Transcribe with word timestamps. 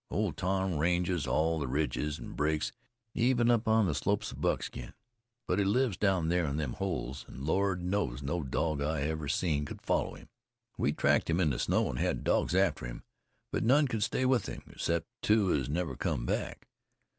Old 0.09 0.35
Tom 0.35 0.79
ranges 0.79 1.27
all 1.27 1.59
the 1.59 1.67
ridges 1.67 2.17
and 2.17 2.35
brakes, 2.35 2.71
even 3.13 3.51
up 3.51 3.67
on 3.67 3.85
the 3.85 3.93
slopes 3.93 4.31
of 4.31 4.41
Buckskin; 4.41 4.95
but 5.47 5.59
he 5.59 5.63
lives 5.63 5.95
down 5.95 6.27
there 6.29 6.45
in 6.45 6.57
them 6.57 6.73
holes, 6.73 7.23
an' 7.27 7.45
Lord 7.45 7.83
knows, 7.83 8.23
no 8.23 8.41
dog 8.41 8.81
I 8.81 9.03
ever 9.03 9.27
seen 9.27 9.63
could 9.63 9.83
follow 9.83 10.15
him. 10.15 10.27
We 10.75 10.91
tracked 10.91 11.29
him 11.29 11.39
in 11.39 11.51
the 11.51 11.59
snow, 11.59 11.87
an' 11.87 11.97
had 11.97 12.23
dogs 12.23 12.55
after 12.55 12.87
him, 12.87 13.03
but 13.51 13.63
none 13.63 13.87
could 13.87 14.01
stay 14.01 14.25
with 14.25 14.47
him, 14.47 14.63
except 14.71 15.05
two 15.21 15.53
as 15.53 15.69
never 15.69 15.95
cum 15.95 16.25
back. 16.25 16.67